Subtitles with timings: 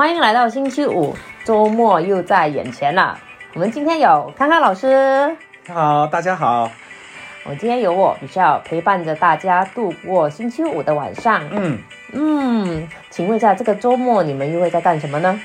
[0.00, 1.14] 欢迎来到星期五，
[1.44, 3.20] 周末又在眼前了。
[3.52, 6.72] 我们今天有康康老师，你好，大家好。
[7.44, 11.46] 我今天有我比较陪伴着大家度过星期五的晚上。
[11.50, 11.78] 嗯
[12.14, 15.38] 嗯，请问一下，这个周末你们又会在干什么呢？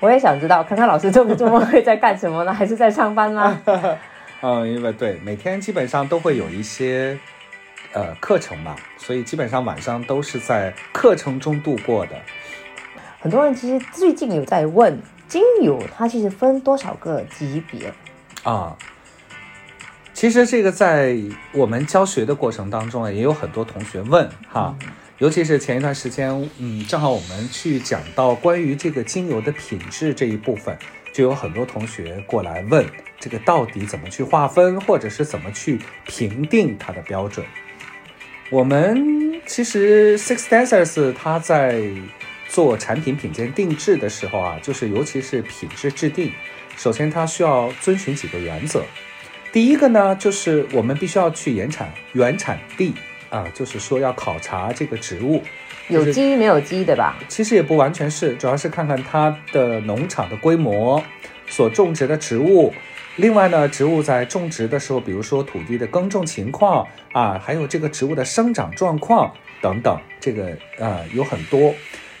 [0.00, 2.52] 我也想知道，康康老师这个周末会在干什么呢？
[2.54, 3.60] 还是在上班吗？
[4.40, 7.18] 嗯，因为对，每天基本上都会有一些
[7.92, 12.16] 呃课程嘛，所以基本上晚上都是在课程中度过的。
[13.22, 17.94] 很多人其实最近有在问精油，它其实分多少个级别？
[18.42, 18.76] 啊，
[20.12, 21.16] 其实这个在
[21.52, 24.76] 我们教学的过程当中啊，也有很多同学问哈，
[25.18, 30.76] 尤其是前一段时间，嗯，正好我们去讲到关于这个精油的品质这一部分，
[31.14, 32.84] 就有很多同学过来问，
[33.20, 37.46] 这个到底怎么去划分，或者是怎么去评定它的标准？
[38.50, 41.80] 我们其实 Six Dancers 它在
[42.52, 46.30] 做产品品鉴定制的时候啊，就是尤其是品质制定，
[46.76, 48.84] 首先它需要遵循几个原则。
[49.50, 52.92] 第一个呢，就是我们必须要去原产原产地
[53.30, 55.42] 啊，就是说要考察这个植物
[55.88, 57.16] 有机没有机，对吧？
[57.26, 61.02] 其实也不完全是，主要是看看它的农场的规模，
[61.48, 62.70] 所种植的植物。
[63.16, 71.74] 另外呢，植物在种植的时候，比如说土地的耕种情况啊，还有这个植物的生长状况等等，这个呃有很多。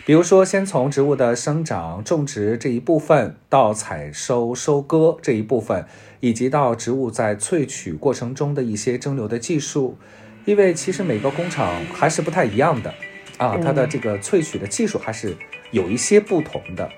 [0.04, 5.86] 比如说，先从植物的生长、种植这一部分，到采收、收割这一部分，
[6.18, 9.96] 以及到植物在萃取过程中的一些蒸馏的技术，
[10.44, 12.92] 因为其实每个工厂还是不太一样的
[13.36, 15.36] 啊，它的这个萃取的技术还是
[15.70, 16.90] 有一些不同的。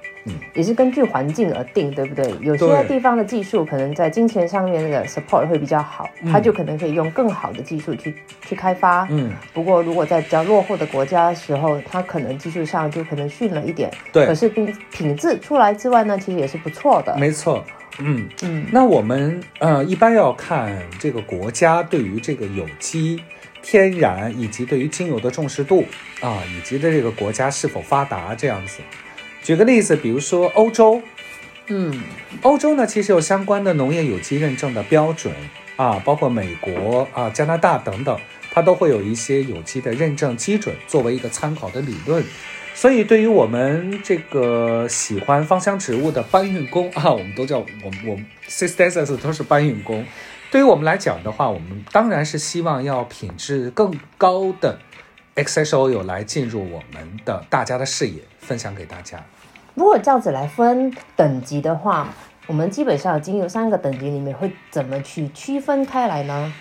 [0.54, 2.32] 也是根据环境而定，对不对？
[2.40, 9.06] 有些地方的技术可能在金钱上面的 support 会比较好，它就可能可以用更好的技术去去开发。
[9.10, 13.90] 嗯，不过如果在比较落后的国家的时候，它可能技术上就可能逊了一点。
[14.12, 17.16] 对，可是品品质出来之外呢，其实也是不错的。
[17.18, 17.64] 没错。
[18.00, 23.20] 嗯嗯，那我们呃一般要看这个国家对于这个有机、
[23.62, 25.84] 天然以及对于精油的重视度
[26.20, 28.80] 啊，以及的这个国家是否发达这样子。
[29.44, 31.02] 举个例子，比如说欧洲，
[31.66, 32.02] 嗯，
[32.40, 35.34] 欧洲呢其实有相关的农业有机认证的标准
[35.76, 38.18] 啊，包括美国啊、加拿大等等，
[38.50, 42.24] 它都会有一些有机的认证基准作为一个参考的理论。
[42.74, 50.06] 所以对于我们这个喜欢芳香植物的搬运工啊，我们都叫我们我们 sisters 都是搬运工。
[50.50, 54.78] 对于我们来讲的话，我们当然是希望要品质更高的
[55.36, 58.22] XSO 有来进入我们的大家的视野。
[58.44, 59.24] 分享给大家。
[59.74, 62.12] 如果这样子来分等级的话，
[62.46, 66.52] 我们基本上精油三个等级里面会怎么去区分开来呢？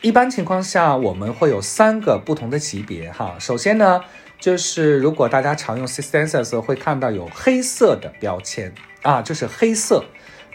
[0.00, 3.36] 一般情况下，我们会有三个不同的级别哈。
[3.38, 4.02] 首先呢，
[4.40, 10.02] 就是如果大家常用 Sisters 会看到有黑色的标签啊，就是黑色。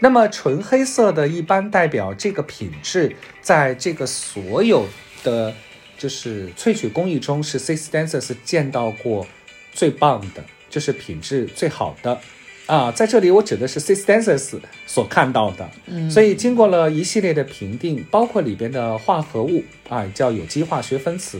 [0.00, 4.86] 那么纯黑色的一般代表这个品质，在这个所有
[5.22, 5.54] 的
[6.04, 9.26] 就是萃取工艺中是 Sisters 见到过
[9.72, 10.44] 最棒的。
[10.68, 12.20] 就是品质最好的
[12.66, 21.38] 啊，在这里我指的是 Sisters 所看到的，嗯，所以经过了一系列的评定，包括里边的化合物啊，叫有机化学分子，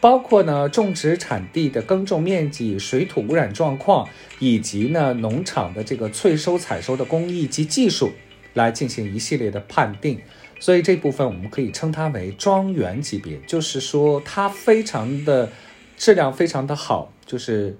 [0.00, 4.08] 包括呢种植产地的耕种面积、水土污染状况，
[4.40, 8.12] 以及呢农场的这个萃收采收的工艺及技术，
[8.54, 10.18] 来进行一系列的判定，
[10.62, 15.48] 所以这部分我们可以称它为庄园级别，就是说它非常的
[15.96, 17.76] 质量非常的好，就是。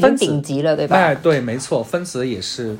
[0.00, 0.96] 分顶级了，对吧？
[0.96, 2.74] 哎，对，没错，分子也是，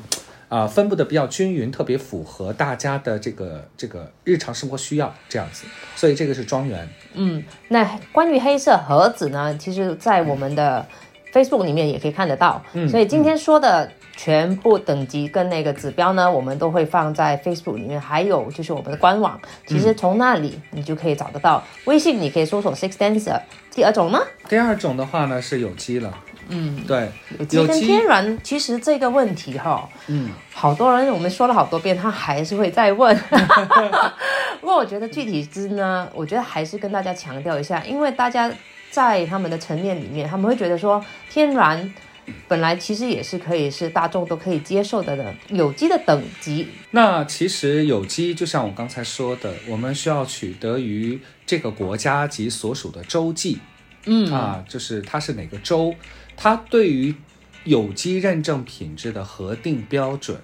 [0.49, 6.89] 啊，分布的比较均匀，特别符合大家的这个这个日常生活需要这样子，所以这个是庄园。
[7.13, 10.83] 嗯，那关于黑色盒子呢，其实在我们的
[11.31, 12.59] Facebook 里面也可以看得到。
[12.73, 21.63] 嗯，所以今天说的全部等级跟那个指标呢，我们都会放在 Facebook 里面，还有就是我们的官网，其实从那里你就可以找得到。
[21.85, 23.41] 微信你可以搜索 Six Dancer。
[23.71, 24.19] 第二种呢？
[24.47, 26.13] 第二种的话呢是有机了。
[26.49, 27.09] 嗯，对，
[27.39, 33.17] 有机跟天然，其实这个问题哈，嗯，好多人我们说了好多遍，他还是会再问。
[34.61, 38.51] 不过我觉得具体之呢，我觉得还是跟大家强调一下，因为大家
[38.91, 41.93] 在他们的层面里面，他们会觉得说天然
[42.47, 46.67] 本来其实也是可以是大众都可以接受的的有机的等级。
[46.91, 53.59] 那其实有机就像我刚才说的，我们需要取得于这个国家及所属的州际，
[54.05, 55.93] 嗯啊，就是它是哪个州。
[56.35, 57.13] 它对于
[57.63, 60.37] 有机认证品质的核定标准，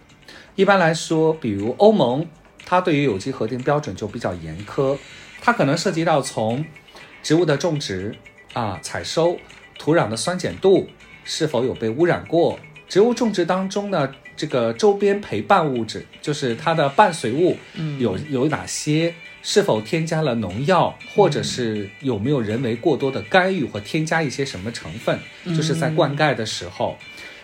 [0.55, 2.27] 一般来说，比如欧盟，
[2.65, 4.97] 它对于有机核定标准就比较严苛。
[5.41, 6.65] 它可能涉及到从
[7.23, 8.15] 植物的种植
[8.53, 9.37] 啊、采收、
[9.77, 10.89] 土壤的酸碱度
[11.23, 12.59] 是否有被污染过。
[12.87, 17.55] 植物种植当中呢，这个周边陪伴物质，就是它的伴随物，
[17.99, 19.13] 有有哪些？
[19.41, 25.17] 是否添加了农药，或者是有没有人为过多的干预或添加一些什么成分？
[25.45, 26.97] 就是在灌溉的时候。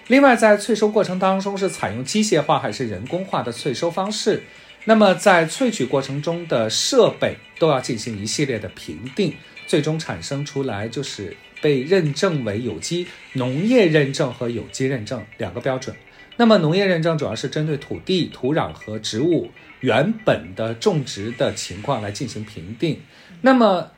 [0.07, 4.43] 另外，在萃收过程当中是采用机械化还是人工化的萃收方式？
[4.83, 9.33] 那么在萃取过程中的设备都要进行一系列的评定，
[9.65, 11.35] 最终产生出来就是
[11.65, 15.95] 被认证为有机农业认证和有机认证两个标准。
[16.37, 23.01] 那么农业认证主要是针对土地、土壤和植物原本的种植的情况来进行评定。
[23.41, 23.89] 那么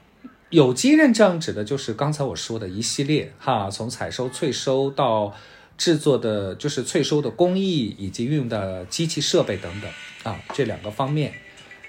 [0.50, 5.36] 有机认证指的就是刚才我说的一系列哈，从采收、萃收到
[5.78, 9.92] 制作的，就是萃收的工艺以及运用的机器设备等等
[10.24, 11.34] 啊，这两个方面。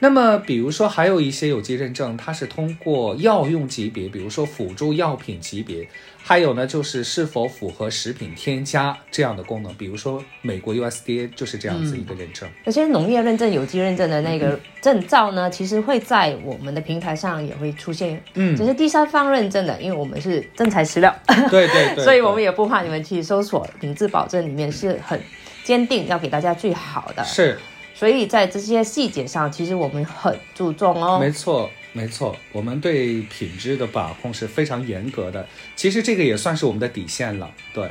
[0.01, 5.89] 那么，比如说还有一些有机认证，它是通过药用级别，比如说辅助药品级别，
[6.23, 12.49] 还有呢就是是否符合食品添加这样的功能，比如说美国 USDA 就是这样子一个认证。
[12.65, 21.13] 有些农业认证、有机认证的那个证照呢，其实会在我们的平台上也会出现，嗯，这是第三方认证的，因为我们是真材实料，
[21.51, 25.21] 对对对，所以我们也不怕你们去搜索，品质保证里面是很
[25.65, 27.25] 坚定，要给大家最好的。
[27.25, 27.59] 是。
[27.99, 31.19] 所以在这些细节上，其实我们很注重哦。
[31.19, 35.45] 没错，没错，我们对品质的把控是非常严格的。
[35.75, 37.51] 其实这个也算是我们的底线了。
[37.75, 37.91] 对。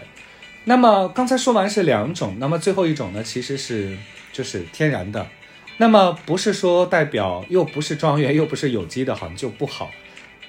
[0.63, 3.97] 那么刚才说完是两种，那么最后一种呢，其实是
[4.31, 5.27] 就是天然的。
[5.75, 9.91] 那么不是说代表又不是庄园又不是有机的，好像就不好。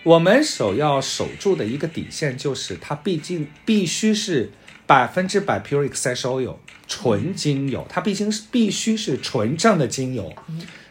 [0.04, 4.52] 我们首要守住的一个底线就是，它毕竟必须是
[4.88, 6.56] 百分之百 pure essential oil。
[6.90, 10.34] 纯精油，它毕竟是必须是纯正的精油，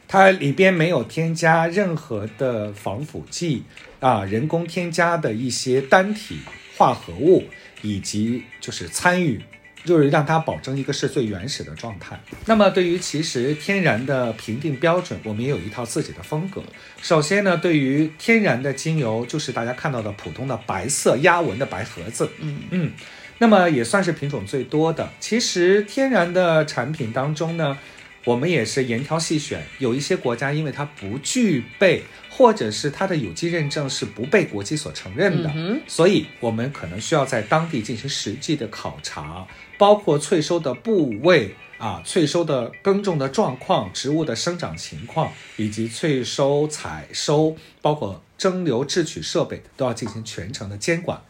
[0.07, 3.63] 它里边没有添加任何的防腐剂
[3.99, 6.37] 啊，人工添加的一些单体
[6.77, 7.45] 化合物，
[7.81, 9.41] 以及就是参与，
[9.85, 12.21] 就是让它保证一个是最原始的状态。
[12.45, 16.61] 那么对于其实天然的评定标准，我们也有一套自己的风格。
[17.01, 22.91] 首先呢，对于天然的精油，就是大家看到的普通的白色压纹的白盒子，嗯嗯。
[23.39, 25.09] 那么也算是品种最多的。
[25.19, 27.77] 其实天然的产品当中呢，
[28.25, 29.63] 我们也是严挑细选。
[29.79, 35.53] 有一些国家因为它不具备，或者是它的有机认证是不被国际所承认的，
[35.87, 39.47] 所以我们可能需要在当地进行实际的考察，
[39.77, 51.21] 包括催收的部位啊、催收的耕种的状况、植物的生长情况，以及催收、采收，包括蒸馏、制取设备都要进行全程的监管。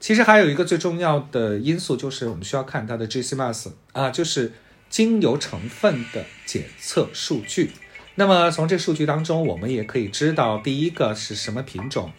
[0.00, 4.52] 其实还有一个最重要的因素，就是我们需要看它的 gcmas 啊，就是
[4.88, 7.72] 精油成分的检测数据。
[8.14, 12.12] 那么从这数据当中，我们也可以知道，第一个是什么品种，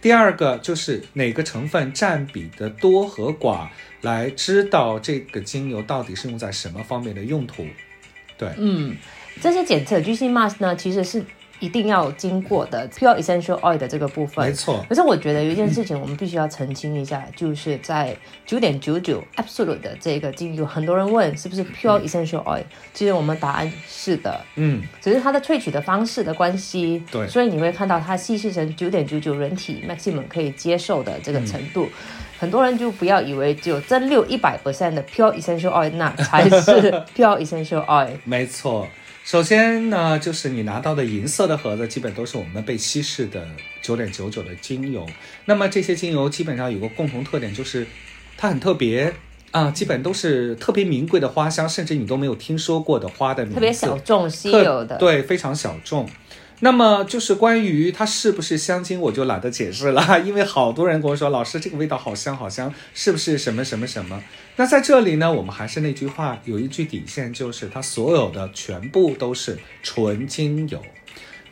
[0.00, 3.68] 第二个就是哪个成分占比的多和寡，
[4.02, 7.66] 来知道这个精油到底是用在什么方面的用途。
[8.36, 8.96] 对，嗯，
[9.40, 11.24] 这些检测 gcmas 呢，其实是。
[11.62, 14.84] 一定要经过的 pure essential oil 的这个部分，没错。
[14.88, 31.88] 可是我觉得有一件事情我们必须要澄清一下，就是在九点九九 absolute 的这个精油，很多人问是不是 pure essential oil，其实我们答案是的，嗯，只是它的萃取的方式的关系，对，所以你会看到它稀释成九点九九人体 maximum 可以接受的这个程度。
[32.40, 38.88] 很多人就不要以为只有蒸馏一百 percent 的 pure essential oil 那才是 pure essential oil，没错。
[39.24, 43.46] 首先呢，就是你拿到的银色的盒子，基本都是我们被稀释的
[43.80, 45.06] 九点九九的精油。
[45.44, 47.86] 那么这些精油基本上有个共同特点，就是
[48.36, 49.14] 它很特别
[49.52, 56.08] 啊，基本都是特别名贵的花香，甚至你都没有听说过的花的名字，特别小众、稀有的，对，非常小众。
[56.64, 64.22] 那么就是关于它是不是香精，我就懒得解释了， 因为好多人跟我说，老师这个味道好香好香，是不是什么什么什么？
[64.54, 70.80] 那在这里呢，我们还是那句话，有一句底线，就是它所有的全部都是纯精油。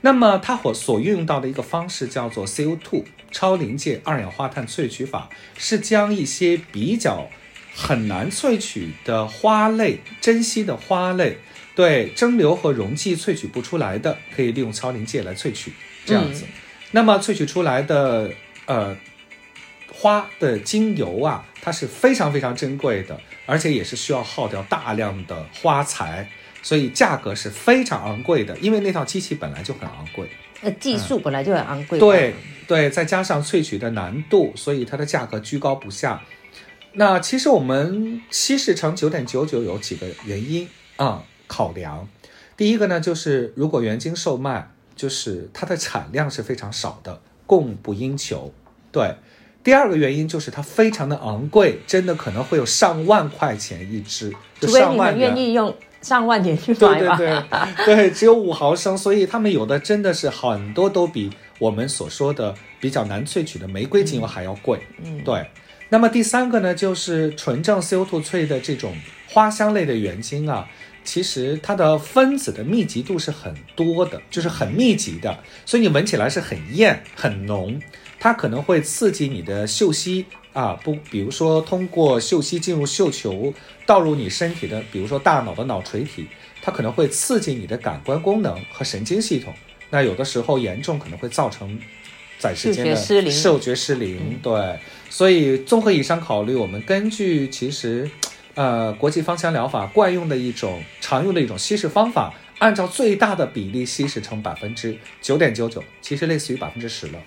[0.03, 3.03] 那么它所所运用到的一个方式叫做 CO2
[3.33, 7.29] 超临界二氧化碳萃取法，是将一些比较
[7.75, 11.39] 很难萃取的花类、珍稀的花类。
[11.81, 15.73] 对蒸馏和溶剂萃取不出来的，可以利用超临界来萃取，
[16.05, 16.45] 这样子。
[16.91, 18.31] 那么萃取出来的
[18.67, 18.95] 呃
[19.91, 26.29] 花的精油啊，它是非常非常珍贵的，而且也是需要耗掉大量的花材，
[26.63, 28.55] 所以价格是非常昂贵的。
[28.59, 30.29] 因为那套机器本来就很昂贵，
[30.61, 31.99] 呃，技术本来就很昂贵。
[31.99, 32.35] 对
[32.69, 36.21] 对，再加上萃取的难度，所以它的价格居高不下。
[36.93, 41.25] 那其实我们稀释成九点九九有几个原因啊？
[41.51, 42.09] 考量，
[42.57, 48.55] 第一个呢，就是如果原精售卖，就是它的产量是非常少的，供不应求。
[48.93, 49.17] 对，
[49.65, 54.31] 第二个原因就是它非常的昂贵，真的可能会有上万块钱一支，
[54.61, 55.37] 就除非上万愿。
[55.37, 57.17] 意用上万点去对买吧。
[57.17, 57.27] 对
[57.85, 64.79] 对对，只有五毫升，所以他们有的真的是很多都比我们所说的比较难萃取的玫瑰精油还要贵。
[65.03, 65.51] 嗯，对，
[65.89, 68.97] 那么第三个呢，就是纯正 CO2 萃的这种
[69.29, 70.69] 花香类的原精啊，
[71.11, 75.37] 其实它的分子的密集度是很多的，就是很密集的，
[75.67, 77.83] 所以你闻起来是很艳、很浓，
[78.21, 83.53] 它可能会刺激你的嗅吸啊，不，比如说通过嗅吸进入嗅球，
[83.85, 86.29] 倒入你身体的，比如说大脑的脑垂体，
[86.63, 89.53] 它可能会刺激你的感官功能和神经系统。
[89.91, 91.77] 那有的时候严重可能会造成
[92.39, 98.09] 暂时间的嗅觉失灵嗅觉失灵，对，所以综合以上考虑，我们根据其实，
[98.55, 107.19] 呃，国际芳香疗法惯用的一种常用的一种稀释方法，按照最大的比例稀释成百分之九点九九，其实类似于百分之十了。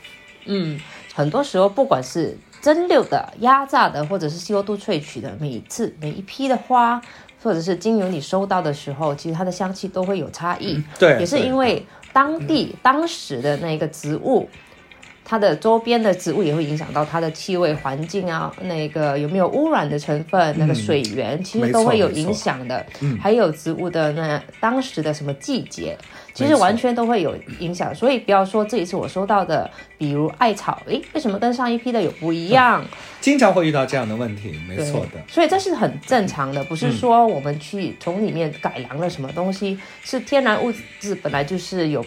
[0.45, 0.79] 嗯，
[1.13, 7.01] 很多时候不管是蒸馏的、压榨的，或者是 CO2 萃取的，每一次每一批的花
[7.41, 10.83] 或者是精油你收到的时候，其实它的香气都会有差异。
[10.99, 14.49] 对，也是因为当地当时的那个植物，
[15.25, 22.85] 它的周边的植物也会影响到它的气味环境啊，那个有没有污染的成分，那个水源其实都会有影响的。
[22.99, 25.97] 嗯还有植物的那当时的什么季节，
[26.33, 27.93] 其实完全都会有影响。
[27.95, 32.83] 所以不要说这一次我收到的，比如艾草，诶，为什么跟上一批的有不一样？
[33.21, 35.21] 经常会遇到这样的问题，没错的。
[35.29, 42.05] 所以这是很正常的，不是说我们去从里面改良了什么东西，是天然物质本来就是有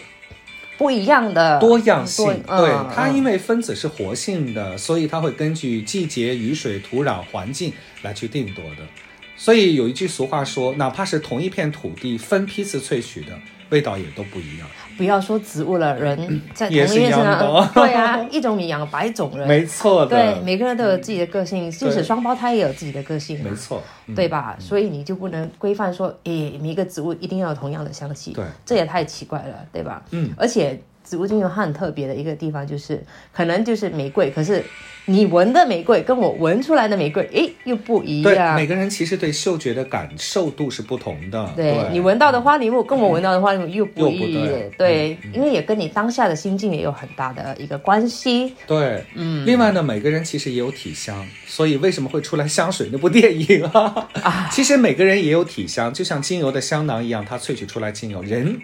[0.77, 8.87] 不一样的多样性，多对它因为分子是活性的，所以它会根据季节、雨水、土壤、环境来去定夺的。
[9.35, 14.67] 所以有一句俗话说，哪怕是同一片土地分批次萃取的，味道也都不一样。
[14.97, 16.17] 不要说植物了，人
[16.55, 24.15] 在同一个身上， 对啊，一种米养百种人，没错对，每个人都有自己的个性，即使双胞胎也有自己的个性，没错，嗯。
[24.15, 24.55] 对吧？
[24.59, 30.01] 所以你就不能规范说，诶，每一个植物一定要有同样的香气，对，这也太奇怪了，对吧？
[30.11, 34.61] 嗯，而且植物精油它很特别的一个地方就是，可能就是玫瑰，可是
[35.05, 38.55] 你闻的玫瑰跟我闻出来的玫瑰，诶，又不一样对，样。
[38.55, 41.49] 每个人其实对嗅觉的感受度是不同的。
[41.55, 48.53] 对你闻到的花梨木跟我闻到的花梨木又不一样对，因为也跟你当下的心境也有很大的一个关系。
[48.67, 49.45] 对，嗯。
[49.45, 54.49] 另外呢，每个人其实也有体香，所以为什么会出来香水那部电影啊？
[54.51, 58.59] 其实每个人也有体香，就像精油的香囊一样，它萃取出来精油，人。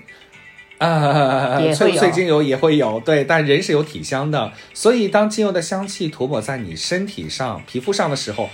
[0.80, 8.50] 啊，也会有萃萃精油也会有，对，但人是有体香的，所以当精油的香气涂抹在你身体上、皮肤上的时候，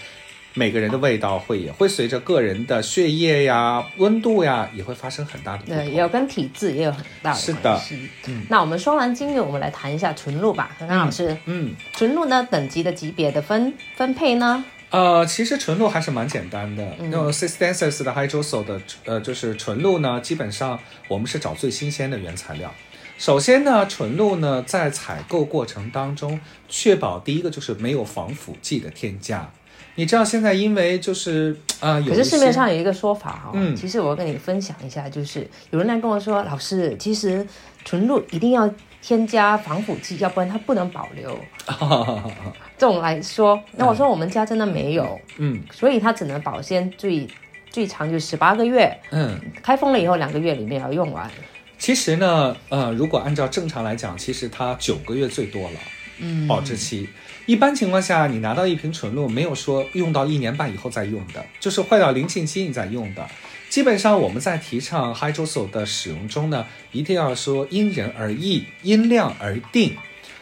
[0.53, 8.09] 每个人的味道会也会随着个人的血液呀、温度呀，也会发生很大的不对，也有跟体质也有很大的是的关系。
[8.27, 10.75] 嗯，那我们说完精油，我们来谈一下纯露吧。
[10.79, 14.63] 刚刚老师，嗯，纯露呢等级的级别的分分配呢？
[14.91, 16.84] 呃，其实纯露还是蛮简单的。
[17.00, 22.74] 嗯那么 Cistensis 的 Hydrosol 的呃，就是纯露呢，基本上我们是找最新鲜的原材料。
[23.17, 29.51] 首先呢，纯露呢在采购过程当中，确保第一个就是没有防腐剂的添加。
[29.96, 37.46] 你知道现在因为就是呃，有可是市面上有一个说法哈、嗯其实我跟你分享一下，就是有人来跟我说，老师，其实
[37.84, 41.39] 纯露一定要添加防腐剂，要不然它不能保留。
[42.77, 47.27] 这种来说，那我说我们家真的没有，嗯所以它只能保鲜最
[47.69, 51.29] 最长就十八个月，嗯，开封了以后两个月里面要用完。
[51.77, 55.79] 其实呢，呃，如果按照正常来讲，其实它九个月最多了。
[56.19, 57.07] 嗯，保质期。
[57.45, 63.25] 一般情况下，你拿到一瓶纯露，没有说用到一年半以后再用的，就是坏到临近期你再用的。
[63.69, 69.95] 基本上我们在提倡 Hydrosol 的使用中呢，一定要说因人而异，因量而定。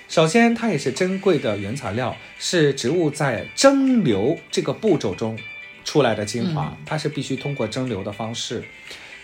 [0.08, 5.38] 首先，它也是珍贵的原材料，是植物在蒸馏这个步骤中
[5.84, 8.64] 出来的精华，它是必须通过蒸馏的方式。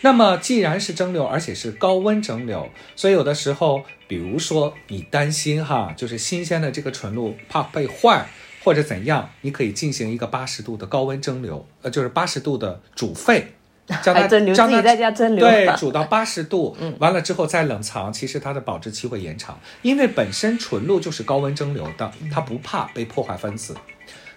[0.01, 2.67] 那么既然是蒸馏，而且是高温蒸馏，
[2.97, 8.27] 所以有的时候，比如说你担心哈，就是新鲜的这个纯露怕被坏
[8.65, 13.53] 或者怎样，你可以进行一个八十度的高温蒸馏，呃，就是八十度的煮沸，
[14.01, 23.75] 将它将它自己在家蒸馏对，煮到八十度，完了之后再冷藏，其实它的保质期会延长，因为本身纯露就是高温蒸馏的，它不怕被破坏分子。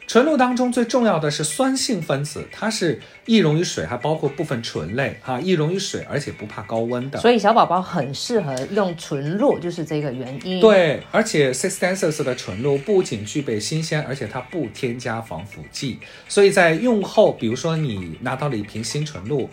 [0.07, 7.19] 纯露当中最重要的是酸性分子，它是易溶于水，还包括部分醇类哈，易溶于水，而且不怕高温的。
[7.19, 15.99] 所以小宝宝很适合用纯露，就是这个原因。，对，而且 Cistensis 的纯露不仅具备新鲜，而且它不添加防腐剂，
[16.29, 19.51] 所以在用后，比如说你拿到了一瓶新纯露，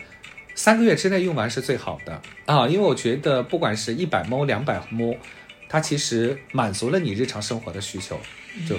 [0.54, 5.16] 三个月之内用完是最好的啊，因为我觉得不管是一百 ml、两百 ml，
[5.68, 8.16] 它其实满足了你日常生活的需求，
[8.68, 8.76] 就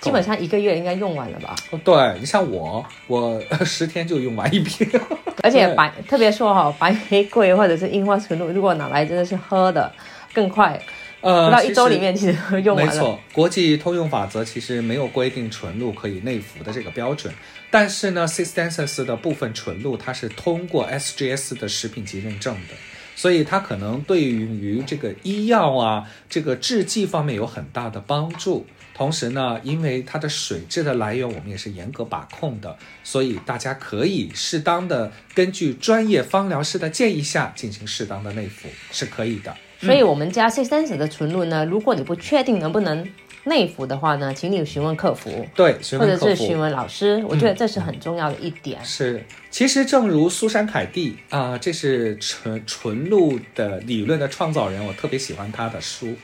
[0.00, 1.54] 基本上一个月应该用完了吧？
[1.84, 4.88] 对你像我，我 十天就用完一瓶。
[5.42, 9.92] 而且白特别说哈，白玫瑰或者是樱花纯露，如果拿来真的是喝的
[10.32, 10.80] 更快。
[11.22, 12.92] 呃，不到一周里面其实用完了。
[12.92, 17.30] 没错，国际通用法则其实没有规定纯露可以内服的这个标准，
[17.70, 22.74] 但是呢，Six Senses 的部分纯露它是通过 SGS 的食品级认证的，
[23.14, 28.64] 所以它可能对于这个医药啊、这个制剂方面有很大的帮助。
[29.00, 39.56] 同时呢，因为它的水质的来源我们也是严格把控的，所以大家可以适当的根据专业芳疗师的建议下进行适当的内服是可以的。
[39.80, 43.08] 所以，我们家 Six Senses 的纯露呢，如果你不确定能不能
[43.44, 48.84] 内服的话呢，请你询问客服，对，或者是询问老师，我觉得这是很重要的一点。
[48.84, 56.14] 是，其实正如苏珊凯蒂啊，这是纯纯露的理论的创造人，我特别喜欢他的书。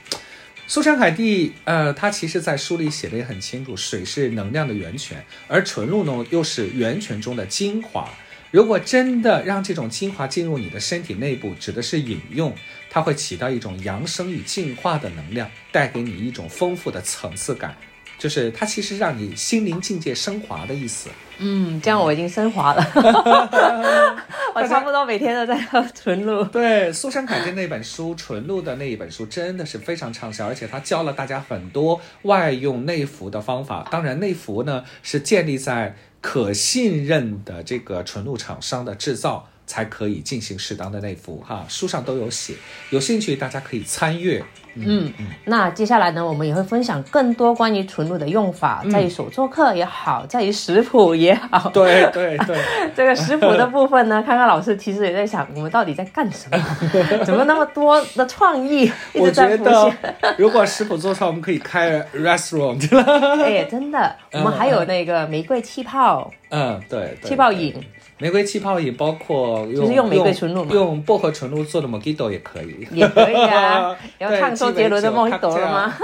[0.69, 8.11] 苏珊凯蒂，呃，他其实在书里写的也很清楚，水是能量的源泉，而纯露呢，又是源泉中的精华。
[8.51, 12.53] 如果真的让这种精华进入你的身体内部，指的是饮用，
[12.91, 17.77] 它会起到一种扬升与净化的能量，带给你一种丰富的层次感，
[18.19, 21.09] 就是它其实让你心灵境界升华的意思。
[21.39, 22.83] 嗯，这样我已经升华了，
[24.55, 26.43] 我差不多每天都在喝纯露。
[26.45, 33.87] 对，苏珊凯蒂那本书《纯露》的那一本书真的是非常畅销，而且他教了大家很多外用内服的方法。
[33.91, 35.97] 当然，内服呢是建立在。
[36.23, 42.55] 可信任的这个纯露厂商的制造才可以进行适当的内服哈，书上都有写，
[42.91, 44.43] 有兴趣大家可以参阅。
[44.77, 51.71] 嗯嗯，那接下来呢，我们也会分享更多关于纯露的用法，在于手作课也好，在于食谱也好。
[51.71, 52.59] 对对对，
[52.95, 56.59] 这个食谱的部分呢，看看老师其实也在想，我们到底在干什么？
[57.25, 59.97] 怎么那么多的创意一直在浮现？
[60.37, 63.45] 如果食谱做出来，我们可以开 restaurant 了。
[63.45, 66.31] 哎，真的，我们还有那个玫瑰气泡。
[66.51, 67.75] 嗯，对，气泡饮。
[68.19, 73.95] 玫瑰气泡饮包括就是用玫瑰纯露用薄荷纯露做的 Mojito 也可以，也可以啊。
[74.19, 75.95] 要唱周杰伦的 Mojito 了吗？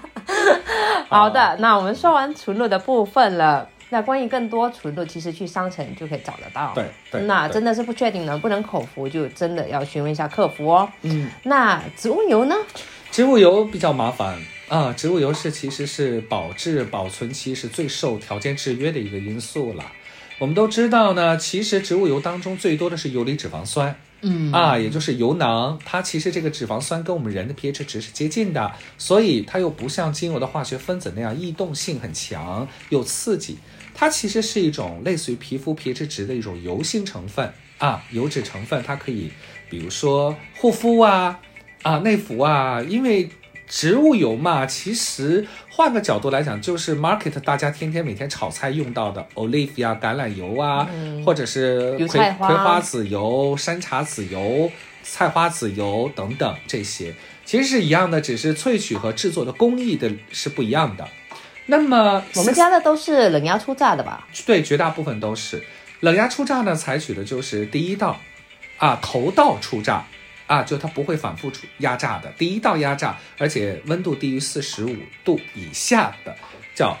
[1.08, 3.66] 好的，那我们说完纯露的部分了。
[3.92, 6.72] 那关于更多纯露，其实去商城就可以找得到。
[6.74, 7.22] 对对。
[7.22, 10.88] 那真的是不确定能不能口服，就真的要询问一下客服哦。
[11.02, 11.30] 嗯。
[11.44, 12.54] 那植物油呢？
[13.10, 14.36] 植物油比较麻烦
[14.70, 14.94] 啊。
[14.94, 19.84] 植物油是其实是保质保存期是最受条件制约的一个因素了。
[20.38, 33.58] 我们都知道呢，其实植物油当中最多的是游离脂肪酸，嗯啊，也就是油囊，它其实这个脂肪酸跟我们人的 pH 值是接近的，所以它又不像精油的化学分子那样易动性很强又刺激，
[33.94, 39.30] 它其实是一种类似于皮肤 pH 值的一种油性成分啊，油脂成分，它可以
[39.68, 41.38] 比如说护肤啊
[41.82, 43.28] 啊内服啊，因为。
[43.70, 50.88] 植物油嘛，其实换个角度来讲，就是 market 大家天天每天炒菜用到的 olive 啊、橄榄油啊，
[51.24, 54.68] 或者是葵葵花籽油、山茶籽油、
[55.04, 61.08] 菜花籽油等等这些，其实是一样的，只是萃取和制作的工艺的是不一样的。
[61.66, 64.26] 那么我们家的都是冷压初榨的吧？
[64.44, 65.62] 对，绝大部分都是
[66.00, 68.18] 冷压初榨呢，采取的就是第一道
[68.78, 70.04] 啊头道初榨。
[70.50, 76.36] 啊，就它不会反复出压榨的，第一道压榨，而且温度低于四十五度以下的，
[76.74, 76.98] 叫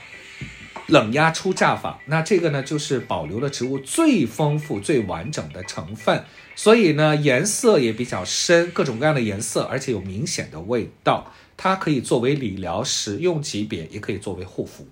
[0.86, 1.98] 冷压初榨法。
[2.06, 6.22] 那这个呢，就是保留了植物最丰富、最完整的成分，
[6.54, 11.32] 所以呢，颜色也比较深，各种各样的颜色，而且有明显的味道。
[11.56, 14.86] 它可以作为理疗使用级别，也可以作为护肤。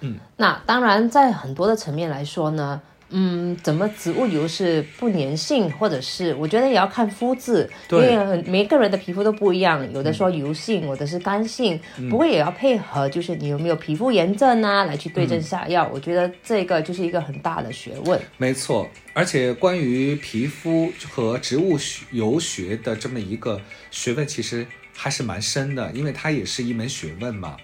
[0.00, 2.82] 嗯，那当然，在很多的层面来说呢。
[3.10, 15.88] 嗯，怎么植物油是不粘性，或者是我觉得也要看肤质，因为每个人的皮肤都不一样，有的说油性，有的是干性，不过也要配合，就是你有没有皮肤炎症啊，来去对症下药。
[15.92, 18.20] 我觉得这个就是一个很大的学问。
[18.36, 21.78] 没错，而且关于皮肤和植物
[22.12, 23.58] 油学的这么一个
[23.90, 27.56] 学问，其实还是蛮深的，因为它也是一门学问嘛。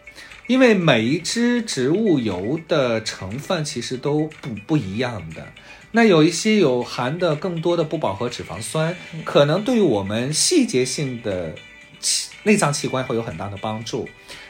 [0.47, 5.47] 因为每一支植物油的成分其实都不不一样的，
[5.93, 11.55] 那有一些有含的更多的不饱和脂肪酸，可能对于我们细节性的
[11.99, 14.09] 器内脏器官会有很大的帮助。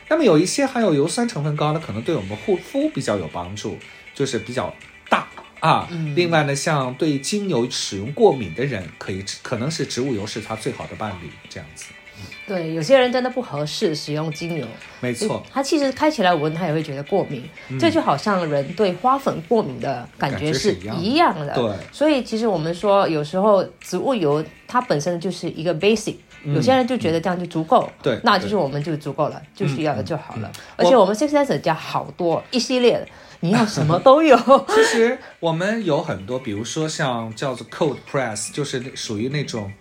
[0.08, 3.78] 那么有一些含有油酸成分高的，可能对我们护肤比较有帮助，
[4.14, 4.74] 就是比较
[5.08, 5.28] 大
[5.60, 5.88] 啊。
[6.14, 11.86] 另外呢，像对精油使用过敏的人，可以可能是植物油是他最好的伴侣，这样子。
[12.46, 14.66] 对，有些人真的不合适使用精油，
[15.00, 17.42] 没错，它其实开起来闻，他也会觉得过敏，
[17.80, 21.54] 这就好像人对花粉过敏的感觉是一样的。
[21.54, 30.52] 对，所以其实我们说，有时候植物油它本身就是一个 basic 有些人就觉得这样就足够，对那就是我们就足够了，就需要的就好了。
[30.76, 33.06] 而且我们 Six Sense 加好多一系列的，
[33.40, 34.36] 你要什么都有。
[34.68, 39.72] 其实我们有很多，比如说像叫做 Cold Press，就是属于那种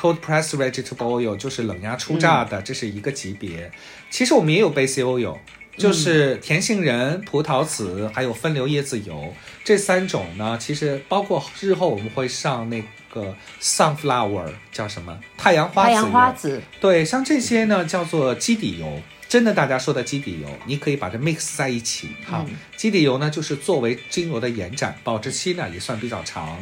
[0.00, 3.70] Cold Press Vegetable Oil，就是冷压初榨的，这是一个级别。
[4.08, 5.36] 其实我们也有 Basic Oil。
[5.76, 9.32] 就是甜杏仁、葡萄籽，还有分流椰子油
[9.64, 10.58] 这三种呢。
[10.60, 15.88] 其实包括日后我们会上那个 sunflower 叫什么太阳花籽。
[15.88, 16.60] 太阳花籽。
[16.82, 19.00] 对，像这些呢叫做基底油。
[19.26, 22.08] 真的，大家说的基底油，你可以把它 mix 在一起。
[22.26, 22.44] 哈，
[22.76, 26.58] 基底油呢就是作为精油的延展，保质期呢也算比较长，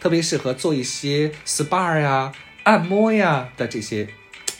[0.00, 2.32] 特别适合做一些 spa 呀、
[2.66, 4.08] 按摩呀的这些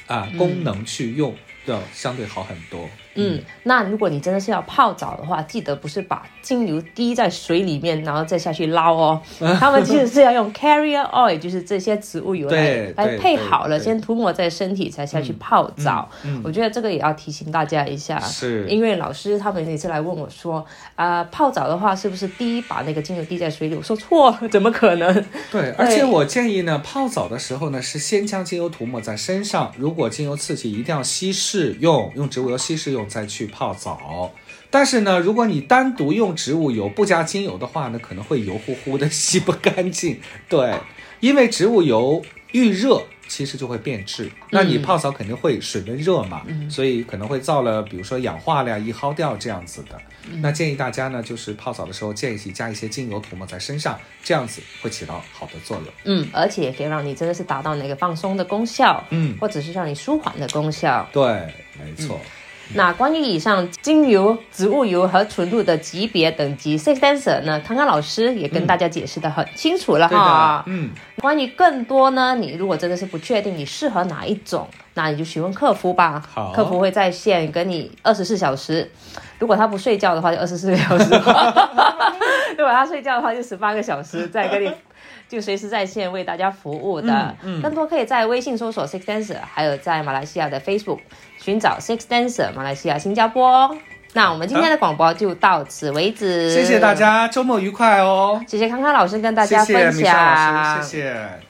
[0.07, 2.89] 啊功能去用，要相对好很多。
[3.17, 9.21] 嗯，那如果你真的是要泡澡的话，记得不是把精油滴在水里面，然后再下去捞哦。
[9.59, 16.09] 他们其实是要用 carrier oil，就是这些植物油来来配好了，先涂抹在身体，才下去泡澡。
[16.45, 23.75] 我觉得这个也要提醒大家一下，是因为老师他们每次来问我说，啊，泡澡的话是不是第一把那个精油滴在水里？
[23.75, 25.25] 我说错，怎么可能？
[25.51, 33.06] 对，而且我建议呢，泡澡的时候呢，是先将精油涂抹在身上，如果精油刺激，一定要稀释用，用植物油稀释用。
[33.09, 34.33] 再去泡澡，
[34.71, 40.21] 但是呢，如果你单独用植物油不加精油的话呢，可能会油乎乎的，洗不干净。
[40.49, 40.75] 对，
[41.21, 50.01] 因为植物油遇热其实就会变质，那你泡澡肯定会水温热嘛，所以可能会造了，比如说氧化了、易耗掉这样子的。
[50.43, 55.87] 那建议大家呢，就是泡澡的时候建议加一些精油涂抹在身上，这样子会起到好的作用。
[56.05, 61.09] 嗯，而且也可以让你真的是达到那个放松的功效，嗯，或者是让你舒缓的功效。
[61.13, 61.23] 对，
[61.81, 62.21] 没错。
[62.75, 67.61] 那关于以上精油、植物油和纯露的级别等级，Six Dancer 呢？
[67.61, 70.65] 康康老师也跟大家解释的很清楚了哈。
[70.67, 76.21] 嗯，关于更多呢，你如果真的是不确定你适合哪一种，那你就询问客服吧。
[76.35, 78.91] 好，客服会在线跟你二十四小时。
[79.39, 81.05] 如果他不睡觉的话，就二十四个小时；
[82.59, 84.73] 如果他睡觉的话，就十八个小时，再跟你
[85.29, 87.35] 就随时在线为大家服务的。
[87.43, 90.99] 嗯，更多可以在微信搜索 Six Dancer，还有在马来西亚的 Facebook。
[91.47, 93.73] 寻找 Six Dancer 马来西亚新加坡，
[94.15, 96.53] 那我们今天的广播就到此为止。
[96.53, 98.43] 谢谢大家，周末愉快哦！
[98.49, 101.46] 谢谢康康老师跟大家分享，谢谢。